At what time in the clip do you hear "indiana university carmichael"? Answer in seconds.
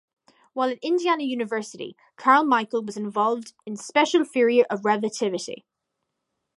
0.79-2.81